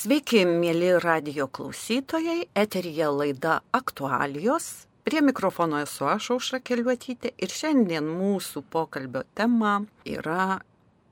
[0.00, 4.86] Sveiki, mėly radio klausytojai, eterija laida aktualijos.
[5.04, 9.74] Prie mikrofono esu aš, Aušra Keliuotytė, ir šiandien mūsų pokalbio tema
[10.08, 10.62] yra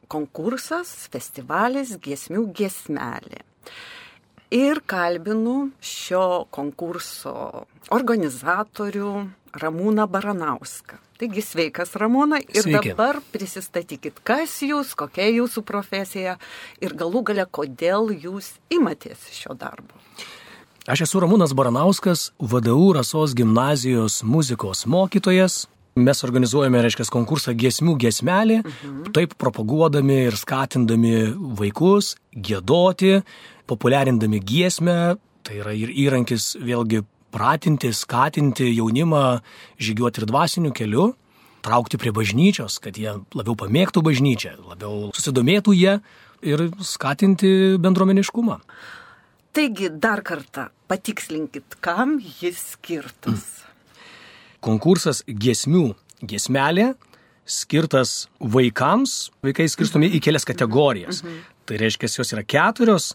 [0.08, 3.42] konkursas, festivalis Giesmių giesmelė.
[4.54, 9.10] Ir kalbinu šio konkurso organizatorių
[9.60, 10.96] Ramūną Baranauską.
[11.18, 12.92] Taigi sveikas Ramūnai ir Sveiki.
[12.94, 16.36] dabar prisistatykit, kas jūs, kokia jūsų profesija
[16.80, 19.98] ir galų gale, kodėl jūs imatės šio darbo.
[20.88, 25.66] Aš esu Ramūnas Baranauskas, VDU Rasos gimnazijos muzikos mokytojas.
[25.98, 29.12] Mes organizuojame, reiškia, konkursą giesmių giesmelį, mhm.
[29.12, 33.18] taip propaguodami ir skatindami vaikus gėdoti,
[33.68, 35.16] populiarindami giesmę.
[35.46, 39.24] Tai yra ir įrankis vėlgi pratinti, skatinti jaunimą
[39.80, 41.10] žygiuoti ir dvasiniu keliu,
[41.64, 45.98] traukti prie bažnyčios, kad jie labiau pamėgtų bažnyčią, labiau susidomėtų jie
[46.48, 47.50] ir skatinti
[47.82, 48.60] bendruomeniškumą.
[49.56, 53.64] Taigi dar kartą patikslinkit, kam jis skirtas.
[54.60, 55.92] konkursas giesmių
[56.26, 56.92] giesmelė
[57.48, 59.30] skirtas vaikams.
[59.44, 61.22] Vaikai skirstomi į kelias kategorijas.
[61.24, 61.40] Mhm.
[61.68, 63.12] Tai reiškia, jos yra keturios.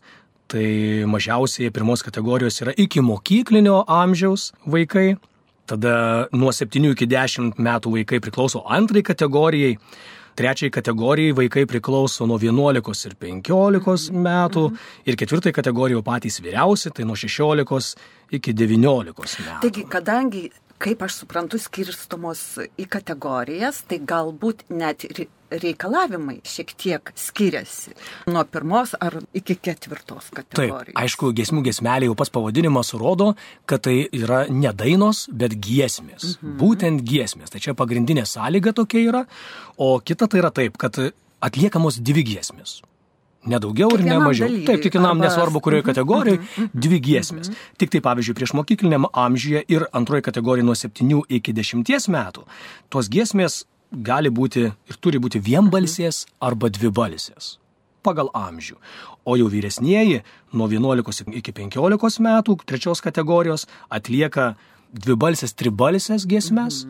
[0.52, 0.66] Tai
[1.10, 5.16] mažiausiai pirmos kategorijos yra iki mokyklinio amžiaus vaikai.
[5.66, 9.78] Tada nuo 7 iki 10 metų vaikai priklauso antrai kategorijai.
[10.34, 14.64] Trečiai kategorijai vaikai priklauso nuo 11 ir 15 metų.
[15.06, 17.94] Ir ketvirtai kategorijai patys vyriausi, tai nuo 16
[18.34, 19.60] iki 19 metų.
[19.62, 20.48] Taigi, kadangi,
[20.84, 22.42] kaip aš suprantu, skirstomos
[22.80, 25.06] į kategorijas, tai galbūt net
[25.54, 27.94] reikalavimai šiek tiek skiriasi
[28.32, 30.96] nuo pirmos ar iki ketvirtos Taip, kategorijos.
[30.98, 33.34] aišku, giesmių giesmelė jau pats pavadinimas rodo,
[33.70, 36.38] kad tai yra ne dainos, bet giesmės.
[36.40, 36.56] Mhm.
[36.62, 37.54] Būtent giesmės.
[37.54, 39.26] Tai čia pagrindinė sąlyga tokia yra.
[39.78, 40.98] O kita tai yra taip, kad
[41.44, 42.82] atliekamos dvi giesmės.
[43.46, 44.48] Nedaugiau ir ne mažiau.
[44.66, 47.52] Taip, kiekvienam arba- nesvarbu, kurioje Mhm, kategorijoje, mhm, mhm, dvi giesmės.
[47.78, 52.44] Tik tai, pavyzdžiui, prieš mokykliniam amžiuje ir antroji kategorija nuo 7 iki 10 metų,
[52.90, 57.58] tos giesmės gali būti ir turi būti vienbalsės arba dvibalsės
[58.04, 58.76] pagal amžių.
[59.26, 60.24] O jau vyresnieji
[60.54, 64.56] nuo 11 iki 15 metų trečios kategorijos atlieka
[64.94, 66.86] dvibalsės, tribalsės giesmes,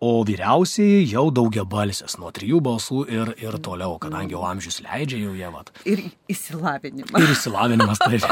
[0.00, 5.18] o vyriausiai jau daugia balsės, nuo trijų balsų ir, ir toliau, kadangi jau amžius leidžia
[5.24, 5.72] jau jie vat.
[5.88, 7.18] Ir įsilavinimą.
[7.18, 8.26] Ir įsilavinimas taip.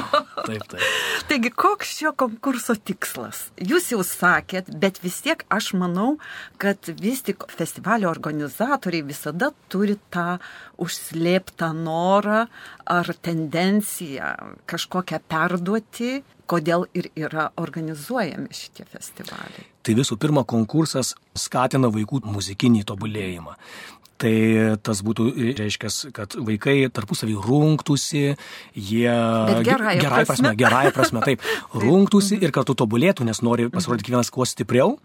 [0.46, 0.84] Taip, taip.
[1.30, 3.48] Taigi, koks šio konkurso tikslas?
[3.58, 6.16] Jūs jau sakėt, bet vis tiek aš manau,
[6.62, 10.38] kad vis tik festivalio organizatoriai visada turi tą
[10.82, 12.44] užslėptą norą
[12.86, 14.34] ar tendenciją
[14.70, 19.66] kažkokią perduoti, kodėl ir yra organizuojami šitie festivaliai.
[19.86, 23.54] Tai visų pirma, konkursas skatina vaikų muzikinį tobulėjimą.
[24.16, 24.32] Tai
[24.80, 25.26] tas būtų,
[25.58, 28.22] reiškia, kad vaikai tarpusavį rungtųsi,
[28.72, 29.12] jie...
[29.12, 30.48] Bet gerąja gerai prasme.
[30.48, 30.52] prasme.
[30.62, 31.44] Gerąja prasme, taip.
[31.76, 34.96] Rungtųsi ir kartu tobulėtų, nes nori pasirodyti kiekvienas kuo stipriau.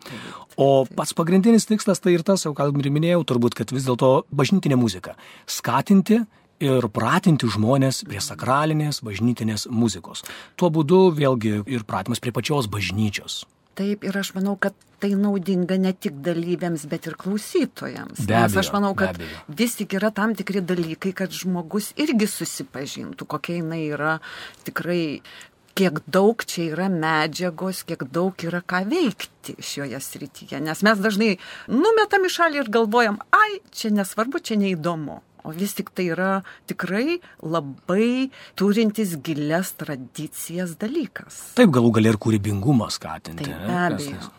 [0.55, 4.13] O pats pagrindinis tikslas tai ir tas, jau ką ir minėjau, turbūt, kad vis dėlto
[4.31, 5.17] bažnytinė muzika.
[5.43, 6.23] Skatinti
[6.63, 10.23] ir pratinti žmonės prie sakralinės bažnytinės muzikos.
[10.55, 13.43] Tuo būdu vėlgi ir pratimas prie pačios bažnyčios.
[13.81, 18.27] Taip, ir aš manau, kad tai naudinga ne tik dalyviams, bet ir klausytojams.
[18.29, 19.17] Be Nes abejo, aš manau, kad
[19.61, 24.19] vis tik yra tam tikri dalykai, kad žmogus irgi susipažintų, kokia jinai yra
[24.67, 25.23] tikrai,
[25.73, 30.61] kiek daug čia yra medžiagos, kiek daug yra ką veikti šioje srityje.
[30.61, 31.31] Nes mes dažnai
[31.71, 35.23] numetam į šalį ir galvojam, ai, čia nesvarbu, čia neįdomu.
[35.44, 38.29] O vis tik tai yra tikrai labai
[38.59, 41.41] turintis gilias tradicijas dalykas.
[41.57, 43.47] Taip galų gali ir kūrybingumą skatinti.
[43.50, 44.31] Taip, be Kas- abejo.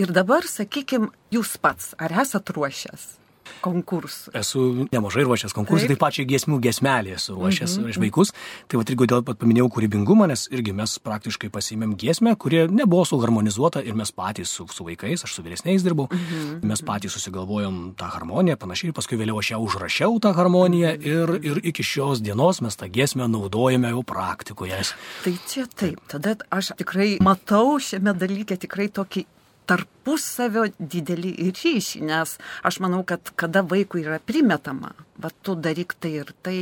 [0.00, 3.19] Ir dabar, sakykime, jūs pats, ar esat ruošęs
[3.64, 4.32] konkursų?
[4.40, 5.96] Esu nemažai ruošęs konkursų, Taip.
[5.96, 8.00] taip pat čia giesmių giesmelį esu ruošęs mm -hmm.
[8.04, 8.32] vaikus.
[8.68, 13.04] Tai va irgi dėl pat paminėjau kūrybingumą, nes irgi mes praktiškai pasimėm giesmę, kuri nebuvo
[13.04, 16.64] suharmonizuota ir mes patys su, su vaikais, aš su vyresniais dirbau, mm -hmm.
[16.64, 21.60] mes patys susigalvojom tą harmoniją, panašiai, paskui vėliau aš ją užrašiau tą harmoniją ir, ir
[21.62, 24.80] iki šios dienos mes tą giesmę naudojame jau praktikoje.
[25.24, 29.24] Tai čia taip, tada aš tikrai matau šiame dalyke tikrai tokį
[29.68, 32.36] tarpusavio didelį ryšį, nes
[32.66, 36.56] aš manau, kad kada vaikui yra primetama, va tu daryk tai ir tai,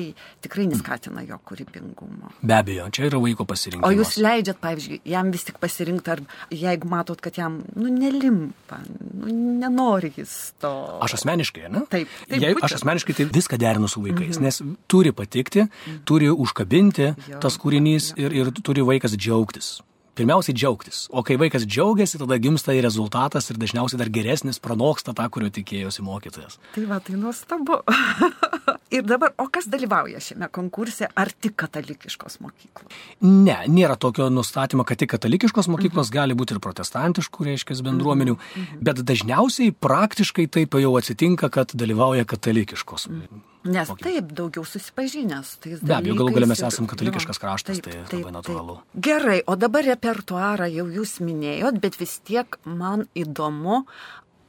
[0.44, 2.32] tikrai neskatina jo kūrybingumo.
[2.42, 3.96] Be abejo, čia yra vaiko O pasirinkimas.
[4.00, 9.32] jūs leidžiat, pavyzdžiui, jam vis tik pasirinkti, ar jeigu matot, kad jam, nu, nelimpa, nu,
[9.62, 10.72] nenori jis to.
[11.04, 11.84] Aš asmeniškai, ne?
[11.90, 14.72] Taip, taip, Jei, aš asmeniškai tai viską derinu su vaikais, mm -hmm.
[14.74, 16.04] nes turi patikti, mm -hmm.
[16.04, 19.80] turi užkabinti Jo, tas kūrinys ir, ir turi vaikas džiaugtis.
[20.18, 21.04] Pirmiausiai džiaugtis.
[21.14, 25.52] O kai vaikas džiaugiasi, tada gimsta ir rezultatas ir dažniausiai dar geresnis pranoksta tą, kurio
[25.54, 26.58] tikėjosi mokytojas.
[26.74, 27.78] Tai va, tai nuostabu.
[28.88, 32.94] Ir dabar, o kas dalyvauja šiame konkurse, ar tik katalikiškos mokyklos?
[33.20, 36.14] Ne, nėra tokio nustatymo, kad tik katalikiškos mokyklos mhm.
[36.14, 38.80] gali būti ir protestantiškų, reiškia, bendruomenių, mhm.
[38.88, 43.08] bet dažniausiai praktiškai taip jau atsitinka, kad dalyvauja katalikiškos.
[43.12, 43.44] Mhm.
[43.68, 44.08] Nes mokyklos.
[44.08, 45.54] taip, daugiau susipažinęs.
[45.82, 48.80] Be abejo, galų galę mes esame katalikiškas kraštas, taip, tai taip, labai natūralu.
[48.80, 49.04] Taip.
[49.04, 53.82] Gerai, o dabar repertuarą jau jūs minėjot, bet vis tiek man įdomu,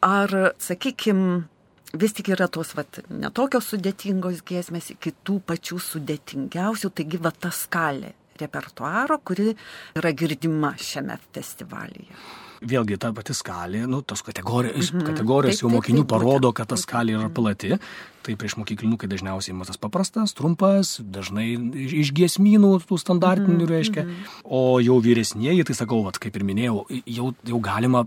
[0.06, 1.42] ar, sakykime,
[1.94, 7.54] vis tik yra tos, vat, netokios sudėtingos giesmės iki tų pačių sudėtingiausių, taigi va ta
[7.54, 9.52] skalė repertuaro, kuri
[10.00, 15.06] yra girdima šiame festivalyje vėlgi ta pati skalė, nu, tos kategorijos, mm -hmm.
[15.12, 17.78] kategorijos taip, jau mokinių taip, taip, parodo, kad ta skalė yra plati.
[18.20, 21.56] Tai prieš mokyklinukai dažniausiai matas paprastas, trumpas, dažnai
[22.02, 23.70] iš giesmynų tų standartinių mm -hmm.
[23.70, 24.06] reiškia.
[24.44, 28.06] O jau vyresnieji, tai sakau, vat, kaip ir minėjau, jau, jau galima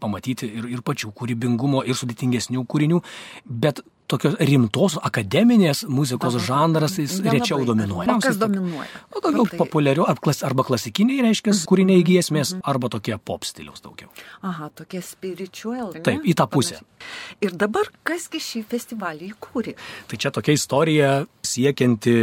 [0.00, 3.02] pamatyti ir, ir pačių kūrybingumo, ir sudėtingesnių kūrinių,
[3.46, 3.80] bet
[4.12, 8.16] tokios rimtos akademinės muzikos Aha, žanras jis rečiau dominuoja.
[8.16, 8.88] O kas dominuoja?
[9.12, 9.60] O daugiau tai...
[9.60, 11.68] populiarių, arba klasikiniai, reiškia, mhm.
[11.70, 12.64] kūriniai giesmės, mhm.
[12.74, 14.12] arba tokie pop stiliaus daugiau.
[14.46, 15.94] Aha, tokie spiritual.
[15.98, 16.82] Taip, į tą pusę.
[17.42, 19.74] Ir dabar kasgi šį festivalį įkūrė?
[20.10, 21.10] Tai čia tokia istorija
[21.46, 22.14] siekianti,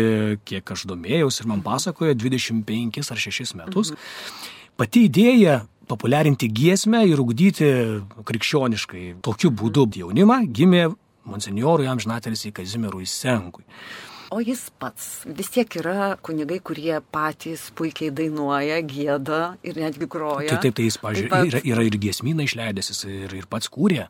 [0.47, 3.93] kiek aš domėjausi ir man pasakojo, 25 ar 6 metus.
[3.95, 4.55] Mhm.
[4.79, 5.59] Pati idėja
[5.89, 7.69] populiarinti giesmę ir ugdyti
[8.29, 10.85] krikščioniškai tokiu būdu jaunimą gimė
[11.31, 13.65] monsinjorui amžinatelis į Kazimierui Senkui.
[14.29, 20.51] O jis pats vis tiek yra kunigai, kurie patys puikiai dainuoja, gėda ir netgi groja.
[20.51, 21.49] Tai taip, tai jis, pažiūrėjau, pat...
[21.49, 24.05] yra, yra ir giesmyną išleidęs, jis ir, ir pats kūrė.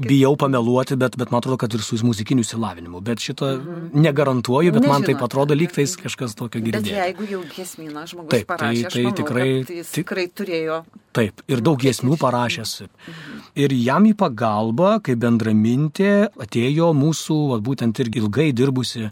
[0.00, 3.00] Bijau pameluoti, bet, bet man atrodo, kad ir su muzikiniu išsilavinimu.
[3.04, 3.48] Bet šito
[3.92, 6.86] negarantuoju, bet Nežinot, man tai atrodo lyg tais kažkas tokio girdėjo.
[6.86, 10.78] Bet jeigu jau giesmyną žmogus taip, tai- parašė, tai, tai manau, tikrai, jis tikrai turėjo.
[11.12, 12.72] Taip, ir daug giesmių parašęs.
[12.88, 13.42] Mhm.
[13.54, 19.10] Ir jam į pagalbą, kaip bendramintė, atėjo mūsų, va, būtent ir ilgai dirbusi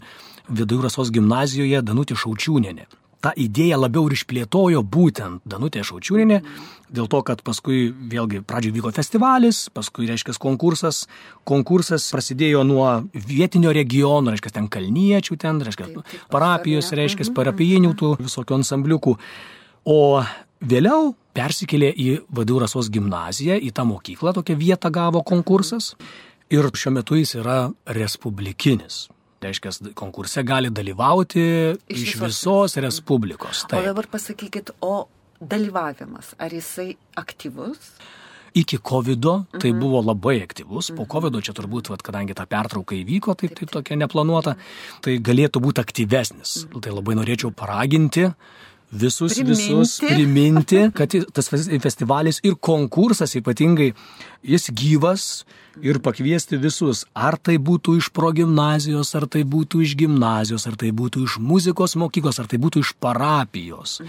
[0.51, 2.89] Vidujų Rasos gimnazijoje Danutė Šaučiūnenė
[3.21, 6.41] tą idėją labiau ir išplėtojo būtent Danutė Šaučiūninė,
[6.91, 11.05] dėl to, kad paskui vėlgi pradžioje vyko festivalis, paskui, reiškia, konkursas.
[11.47, 15.89] Konkursas prasidėjo nuo vietinio regiono, reiškia, ten kalniečių, ten, reiškia,
[16.33, 19.15] parapijos, reiškia, parapijinių tų visokių ansambliukų.
[19.91, 20.01] O
[20.61, 25.95] vėliau persikėlė į Vadūrasos gimnaziją, į tą mokyklą, tokią vietą gavo konkursas.
[26.51, 27.61] Ir šiuo metu jis yra
[27.95, 29.05] respublikinis.
[29.41, 31.41] Reiškia, konkurse gali dalyvauti
[31.89, 33.65] iš, iš visos Respublikos.
[33.69, 33.81] Taip.
[33.81, 35.07] O dabar pasakykit, o
[35.41, 37.93] dalyvavimas, ar jisai aktyvus?
[38.53, 39.79] Iki COVID tai mhm.
[39.79, 41.11] buvo labai aktyvus, po mhm.
[41.13, 44.57] COVID čia turbūt, vat, kadangi ta pertrauka įvyko, tai taip tokia neplanuota,
[45.01, 46.65] tai galėtų būti aktyvesnis.
[46.67, 46.83] Mhm.
[46.83, 48.27] Tai labai norėčiau paraginti
[48.91, 49.51] visus, priminti.
[49.51, 53.91] visus priminti, kad tas festivalis ir konkursas ypatingai,
[54.43, 55.27] jis gyvas,
[55.79, 60.91] ir pakviesti visus, ar tai būtų iš progymnazijos, ar tai būtų iš gimnazijos, ar tai
[60.95, 64.01] būtų iš muzikos mokyklos, ar tai būtų iš parapijos.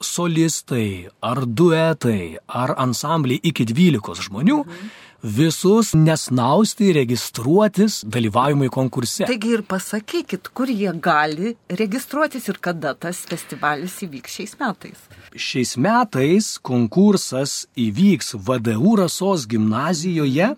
[0.00, 4.64] Solistai, ar duetai, ar ansambliai iki 12 žmonių.
[4.64, 9.24] Mhm visus nesnausti registruotis dalyvavimui konkurse.
[9.28, 15.04] Taigi ir pasakykit, kur jie gali registruotis ir kada tas festivalis įvyks šiais metais.
[15.36, 20.54] Šiais metais konkursas įvyks VDU Rasos gimnazijoje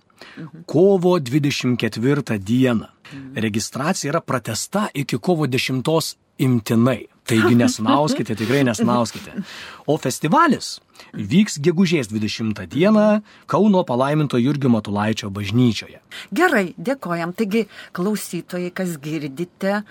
[0.67, 2.87] kovo 24 dieną.
[3.37, 7.12] Registracija yra pratesta iki kovo 10 imtinai.
[7.29, 9.45] Taigi nesnauskite, tikrai nesnauskite.
[9.87, 10.81] O festivalis
[11.15, 13.07] vyks gegužės 20 dieną
[13.51, 16.01] Kauno palaiminto Jurgio Matulaičio bažnyčioje.
[16.35, 17.35] Gerai, dėkojam.
[17.39, 19.83] Taigi, klausytojai, kas girdite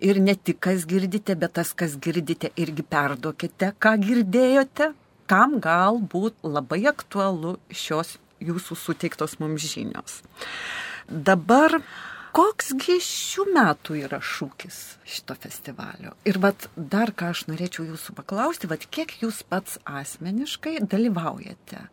[0.00, 4.92] ir ne tik kas girdite, bet tas, kas girdite, irgi perduokite, ką girdėjote,
[5.28, 10.22] kam galbūt labai aktualu šios jūsų suteiktos mums žinios.
[11.08, 11.80] Dabar
[12.36, 16.14] koksgi šių metų yra šūkis šito festivalio?
[16.28, 21.86] Ir vat dar ką aš norėčiau jūsų paklausti, vat kiek jūs pats asmeniškai dalyvaujate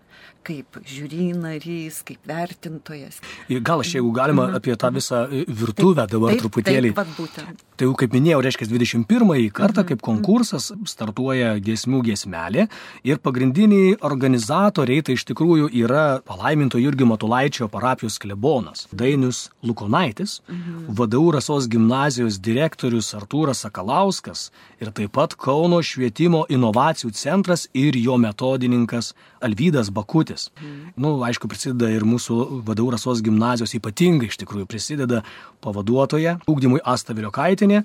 [0.46, 3.18] kaip žiūri narys, kaip vertintojas.
[3.50, 4.60] Gal aš, jeigu galima, mhm.
[4.60, 6.92] apie tą visą e, virtuvę dabar taip, truputėlį.
[6.94, 7.64] Taip, būtent.
[7.76, 9.88] Tai jau, kaip minėjau, reiškia 21 kartą mhm.
[9.90, 12.68] kaip konkursas startuoja giesmių giesmelė
[13.08, 20.94] ir pagrindiniai organizatoriai tai iš tikrųjų yra palaiminto Jurgio Matulaičio parapijos klebonas Dainius Lukonaitis, mhm.
[20.96, 28.16] VDU Rasos gimnazijos direktorius Artūras Sakalauskas ir taip pat Kauno švietimo inovacijų centras ir jo
[28.22, 29.14] metodininkas
[29.46, 30.52] Alvydas Bakutis.
[30.62, 30.94] Mm.
[30.94, 35.24] Na, nu, aišku, prisideda ir mūsų vadovų rasos gimnazijos ypatingai iš tikrųjų prisideda
[35.66, 37.82] pavaduotoja ūkdymui Asta Viliokaitinė.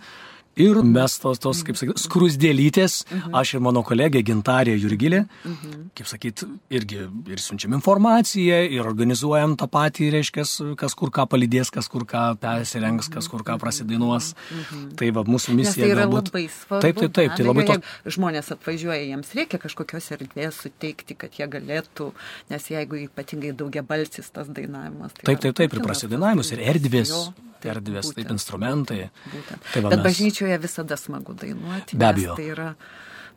[0.59, 3.35] Ir mes tos, tos kaip sakyti, skrusdėlytės, mhm.
[3.38, 5.83] aš ir mano kolegė Gintarė Jurgilė, mhm.
[5.97, 10.45] kaip sakyti, irgi ir siunčiam informaciją, ir organizuojam tą patį, reiškia,
[10.80, 14.33] kas kur ką palydės, kas kur ką persirengs, kas kur ką prasidainuos.
[14.50, 14.88] Mhm.
[14.99, 15.87] Tai va, mūsų misija.
[15.87, 16.33] Nes tai yra galbūt...
[16.33, 16.83] labai svarbu.
[16.87, 17.37] Taip, taip, taip.
[17.38, 17.76] Tai labai to...
[18.16, 22.11] Žmonės atvažiuoja, jiems reikia kažkokios erdvės suteikti, kad jie galėtų,
[22.50, 25.14] nes jeigu ypatingai daugia balsis tas dainavimas.
[25.14, 27.14] Tai taip, taip, taip, ir prasidainavimus, ir erdvės.
[27.14, 28.99] Jo erdvės, būtent, taip instrumentai.
[29.33, 29.66] Būtent.
[29.73, 30.07] Tai va, Bet mes...
[30.40, 31.97] bažnyčioje visada smagu dainuoti.
[31.97, 32.35] Be abejo.
[32.37, 32.75] Tai, yra,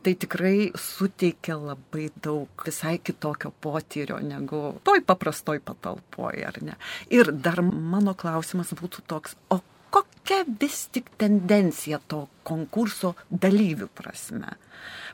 [0.02, 6.76] tai tikrai suteikia labai daug visai kitokio potyrio negu toj paprastoj patalpoje, ar ne.
[7.10, 14.56] Ir dar mano klausimas būtų toks, o kokia vis tik tendencija to konkurso dalyvių prasme?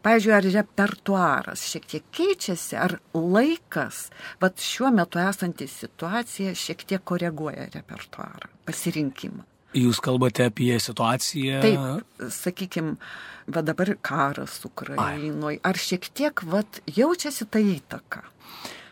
[0.03, 4.09] Pavyzdžiui, ar repertuaras šiek tiek keičiasi, ar laikas,
[4.41, 9.50] bet šiuo metu esanti situacija šiek tiek koreguoja repertuarą, pasirinkimą.
[9.77, 11.61] Jūs kalbate apie situaciją.
[11.63, 12.97] Taip, sakykime,
[13.55, 15.61] va dabar karas Ukrainoje.
[15.63, 18.25] Ar šiek tiek va, jaučiasi ta įtaka?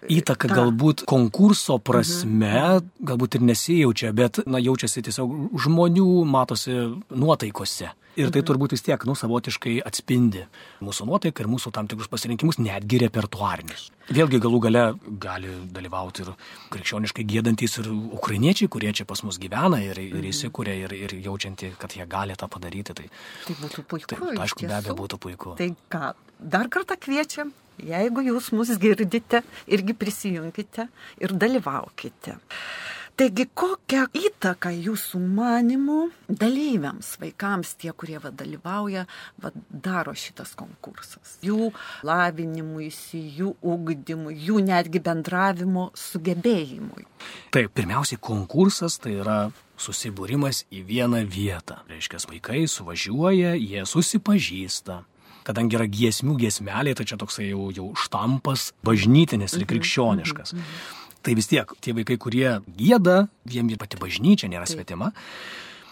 [0.07, 0.61] Įtaka Ta.
[0.61, 2.91] galbūt konkurso prasme, mhm.
[3.03, 6.77] galbūt ir nesijaučia, bet na, jaučiasi tiesiog žmonių, matosi
[7.11, 7.95] nuotaikose.
[8.19, 8.47] Ir tai mhm.
[8.49, 10.43] turbūt vis tiek, nu, savotiškai atspindi
[10.83, 13.85] mūsų nuotaiką ir mūsų tam tikrus pasirinkimus, netgi repertuarinius.
[14.11, 14.83] Vėlgi galų gale
[15.23, 16.33] gali dalyvauti ir
[16.75, 20.33] krikščioniškai gėdantis ir ukrainiečiai, kurie čia pas mus gyvena ir, ir mhm.
[20.33, 22.97] įsikūrė ir, ir jaučianti, kad jie gali tą padaryti.
[22.99, 23.07] Tai,
[23.47, 24.11] tai būtų puiku.
[24.15, 25.55] Tai, aišku, be abejo būtų puiku.
[25.61, 26.13] Tai ką,
[26.43, 30.89] dar kartą kviečiam Jeigu jūs mus girdite, irgi prisijunkite
[31.23, 32.39] ir dalyvaukite.
[33.19, 35.97] Taigi, kokią įtaką jūsų manimų
[36.31, 39.03] dalyviams, vaikams, tie, kurie va, dalyvauja,
[39.43, 41.33] va, daro šitas konkursas?
[41.43, 41.73] Jų
[42.07, 47.09] lavinimuisi, jų ugdymui, jų netgi bendravimo sugebėjimui.
[47.51, 49.41] Taip, pirmiausiai konkursas tai yra
[49.83, 51.83] susibūrimas į vieną vietą.
[51.91, 55.03] Reiškia, vaikai suvažiuoja, jie susipažįsta.
[55.49, 60.55] Kadangi yra giesmių giesmelė, tai čia toksai jau, jau štampas, bažnytinis ir mhm, krikščioniškas.
[60.55, 65.13] Mm -hmm tai vis tiek tie vaikai, kurie gėda, jiems ir pati bažnyčia nėra svetima.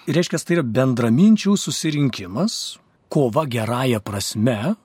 [0.06, 2.78] Ir reiškia, tai yra bendraminčių susirinkimas,
[3.12, 4.76] kova gerąją prasme,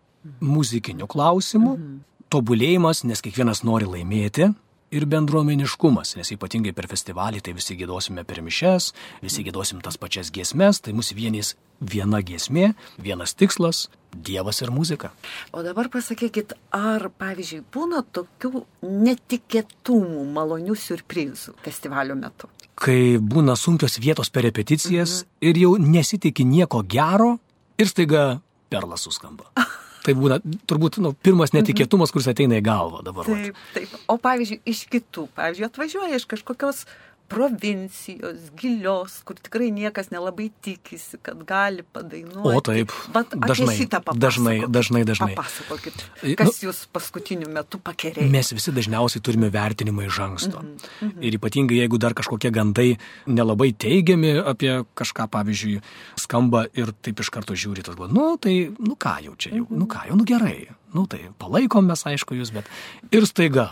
[0.42, 1.96] muzikinių klausimų, mhm.
[2.34, 4.52] tobulėjimas, nes kiekvienas nori laimėti,
[4.92, 8.92] ir bendruomeniškumas, nes ypatingai per festivalį tai visi gėdosime per mišes,
[9.24, 13.90] visi gėdosim tas pačias giesmes, tai mūsų vienys viena giesmė, vienas tikslas-
[14.28, 15.14] Dievas ir muzika.
[15.54, 22.50] O dabar pasakykit, ar, pavyzdžiui, būna tokių netikėtumų, malonių surprizų festivalio metu?
[22.76, 25.48] Kai būna sunkios vietos per repeticijas mhm.
[25.48, 27.40] ir jau nesitikė nieko gero
[27.78, 29.48] ir staiga perlas suskamba.
[30.02, 33.28] Tai būna turbūt nu, pirmas netikėtumas, kuris ateina į galvą dabar.
[33.30, 33.92] Taip, taip.
[34.10, 36.86] O pavyzdžiui, iš kitų, pavyzdžiui, atvažiuoja iš kažkokios
[37.32, 42.52] provincijos, gilios, kur tikrai niekas nelabai tikisi, kad gali padainuoti.
[42.52, 43.78] O taip, Bet dažnai,
[44.14, 45.32] dažnai, dažnai, dažnai.
[45.38, 46.04] Papasakokit,
[46.40, 48.28] kas nu, jūs paskutiniu metu pakerėjo.
[48.34, 50.62] Mes visi dažniausiai turime vertinimą iš anksto.
[50.62, 51.24] Mm -hmm.
[51.28, 55.82] Ir ypatingai, jeigu dar kažkokie gandai nelabai teigiami apie kažką, pavyzdžiui,
[56.20, 59.68] skamba ir taip iš karto žiūri, tas galvo, nu tai, nu ką jau čia jau,
[59.70, 62.66] nu ką jau, nu gerai, nu tai palaikom mes aišku jūs, bet
[63.12, 63.72] ir staiga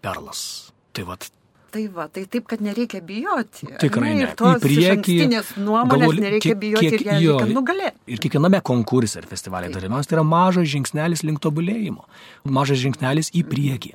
[0.00, 0.72] perlas.
[0.92, 1.28] Tai vad
[1.76, 3.66] Tai va, tai taip, kad nereikia bijoti.
[3.82, 4.22] Tikrai ne.
[4.24, 5.16] Ir tos priekį,
[5.60, 8.00] nuomonės galvo, nereikia kiek, bijoti kiek, ir ją jo, nugalėti.
[8.14, 12.06] Ir kiekviename konkurse ir festivalėje dalyvavimas tai yra mažas žingsnelis link tobulėjimo.
[12.48, 13.92] Mažas žingsnelis į priekį.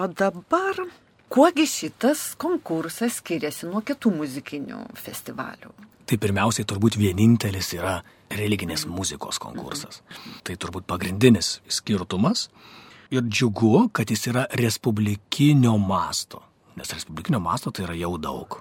[0.00, 0.80] O dabar,
[1.28, 5.76] kuogi šitas konkursas skiriasi nuo kitų muzikinių festivalių?
[6.08, 7.98] Tai pirmiausiai turbūt vienintelis yra
[8.32, 10.00] religinės muzikos konkursas.
[10.40, 12.48] Tai turbūt pagrindinis skirtumas.
[13.12, 16.46] Ir džiugu, kad jis yra respublikinio masto
[16.80, 18.60] nes respublikinio masto tai yra jau daug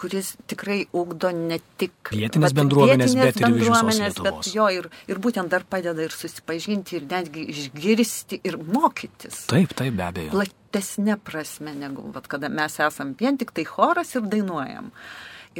[0.00, 5.52] kuris tikrai ugdo ne tik vietinės bendruomenės, bet ir bendruomenės, bet jo ir, ir būtent
[5.52, 9.42] dar padeda ir susipažinti, ir netgi išgirsti, ir mokytis.
[9.52, 10.32] Taip, taip, be abejo.
[10.32, 14.88] Platesnė prasme, negu vat, kada mes esam vien tik tai choras ir dainuojam.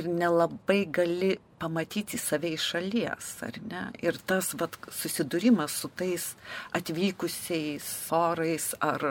[0.00, 3.83] Ir nelabai gali pamatyti save iš šalies, ar ne?
[4.05, 6.31] Ir tas vat, susidūrimas su tais
[6.76, 9.05] atvykusiais orais ar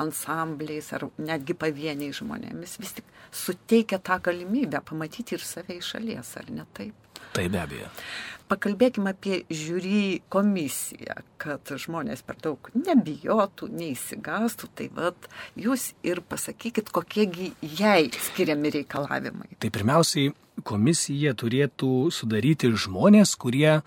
[0.00, 3.14] ansambliais ar netgi pavieniai žmonėmis vis tik
[3.44, 7.09] suteikia tą galimybę pamatyti ir save iš šalies, ar ne taip?
[7.34, 7.88] Tai be abejo.
[8.50, 14.70] Pakalbėkime apie žiūry komisiją, kad žmonės per daug nebijotų, neįsigastų.
[14.74, 19.52] Tai vad, jūs ir pasakykit, kokiegi jai skiriami reikalavimai.
[19.62, 20.32] Tai pirmiausiai
[20.66, 23.78] komisija turėtų sudaryti žmonės, kurie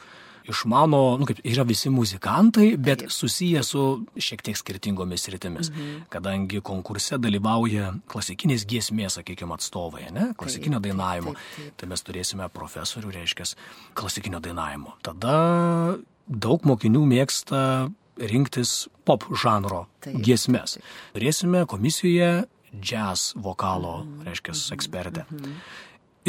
[0.50, 3.83] išmano, nu, kaip yra visi muzikantai, bet susiję su
[4.17, 5.71] šiek tiek skirtingomis rytimis.
[5.71, 6.05] Mhm.
[6.13, 10.31] Kadangi konkurse dalyvauja klasikinės giesmės, sakykime, atstovai, ne?
[10.39, 11.33] klasikinio taip, dainavimo.
[11.33, 11.77] Taip, taip, taip.
[11.81, 13.50] Tai mes turėsime profesorių, reiškia,
[13.97, 14.97] klasikinio dainavimo.
[15.05, 15.38] Tada
[16.27, 17.62] daug mokinių mėgsta
[18.17, 20.77] rinktis pop žanro taip, giesmes.
[20.77, 20.97] Taip.
[21.17, 22.33] Turėsime komisijoje
[22.73, 24.27] jazz vokalo, mhm.
[24.27, 25.25] reiškia, ekspertę.
[25.29, 25.55] Mhm.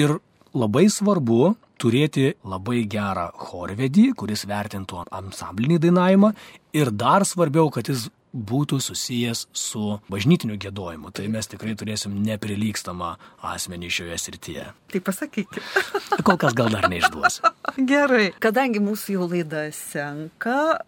[0.01, 0.17] Ir
[0.55, 6.35] labai svarbu turėti labai gerą chorvedį, kuris vertintų ansamblinį dainavimą
[6.77, 11.13] ir dar svarbiau, kad jis būtų susijęs su bažnytiniu gėdojimu.
[11.15, 13.13] Tai mes tikrai turėsim neprilykstamą
[13.47, 14.65] asmenį šioje srityje.
[14.91, 15.61] Tai pasakykit.
[16.27, 17.53] Kol kas gal dar neišduosiu.
[17.79, 18.33] Gerai.
[18.43, 20.81] Kadangi mūsų jau laida senka,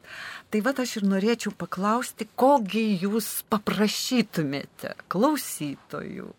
[0.51, 6.33] tai va aš ir norėčiau paklausti, kogi jūs paprašytumėte klausytojų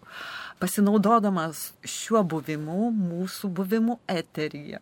[0.61, 4.81] pasinaudodamas šiuo buvimu, mūsų buvimu eteryje?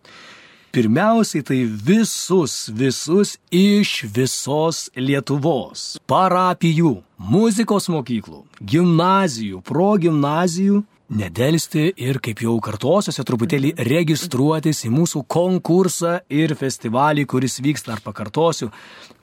[0.75, 5.86] Pirmiausiai tai visus, visus iš visos Lietuvos.
[6.03, 10.82] Parapijų, muzikos mokyklų, gimnazijų, progymnazijų
[11.15, 18.03] nedelsti ir, kaip jau kartosiuose, truputėlį registruotis į mūsų konkursą ir festivalį, kuris vyksta, ar
[18.03, 18.72] pakartosiu,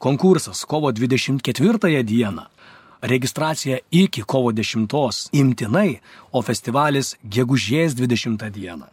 [0.01, 2.49] konkursas kovo 24 dieną
[3.03, 6.01] registracija iki kovo 10 imtinai,
[6.33, 8.87] o festivalis gegužės 20 dieną.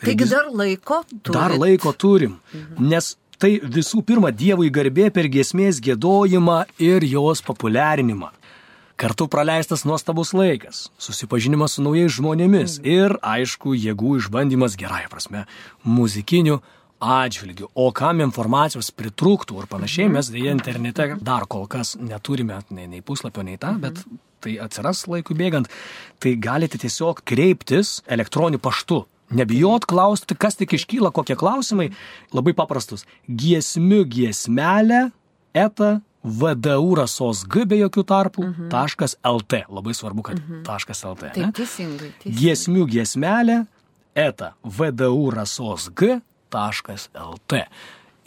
[0.00, 1.34] Taigi dar laiko turim.
[1.36, 2.38] Dar laiko turim,
[2.78, 8.30] nes tai visų pirma Dievui garbė per giesmės gėdojimą ir jos populiarinimą.
[9.00, 12.88] Kartu praleistas nuostabus laikas, susipažinimas su naujais žmonėmis mhm.
[12.90, 15.46] ir, aišku, jėgų išbandymas gerąją prasme
[15.84, 16.60] muzikiniu
[17.00, 22.86] atžvilgių, o kam informacijos pritrūktų ir panašiai, mes dėja internete dar kol kas neturime nei,
[22.90, 24.02] nei puslapio, nei tą, bet
[24.40, 25.70] tai atsiras laikui bėgant,
[26.20, 29.04] tai galite tiesiog kreiptis elektroniniu paštu.
[29.30, 31.92] Nebijot klausti, kas tik iškyla, kokie klausimai,
[32.34, 33.04] labai paprastus.
[33.30, 35.04] Giesmių giesmelė,
[35.54, 38.70] eta VDU rasos G be jokių tarpų, uh -huh.
[38.72, 39.64] taškas LT.
[39.70, 40.64] Labai svarbu, kad uh -huh.
[40.64, 41.32] taškas LT.
[41.34, 42.40] Taip, teisingai, teisingai.
[42.40, 43.66] Giesmių giesmelė,
[44.14, 46.20] eta VDU rasos G
[46.52, 47.64] lt.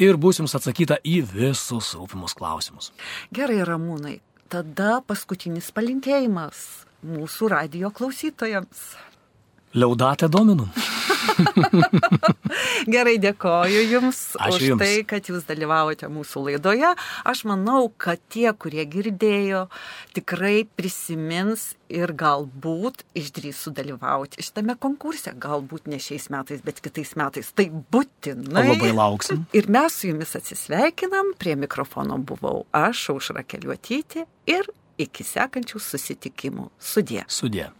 [0.02, 2.92] Ir bus jums atsakyta į visus rūpimus klausimus.
[3.36, 4.18] Gerai, Ramūnai,
[4.52, 6.64] tada paskutinis palinkėjimas
[7.06, 8.88] mūsų radio klausytojams.
[9.74, 10.70] Liaudate dominum.
[12.94, 14.82] Gerai, dėkoju Jums Ačiū už jums.
[14.84, 16.92] tai, kad Jūs dalyvavote mūsų laidoje.
[17.26, 19.64] Aš manau, kad tie, kurie girdėjo,
[20.14, 25.34] tikrai prisimins ir galbūt išdrys sudalyvauti šitame konkurse.
[25.34, 27.50] Galbūt ne šiais metais, bet kitais metais.
[27.56, 28.68] Tai būtinai.
[28.74, 29.46] Labai lauksim.
[29.58, 31.34] Ir mes su Jumis atsisveikinam.
[31.42, 34.28] Prie mikrofono buvau aš, Aušra Keliuotyti.
[34.54, 34.70] Ir
[35.02, 36.70] iki sekančių susitikimų.
[36.78, 37.24] Sudė.
[37.32, 37.72] Sudė.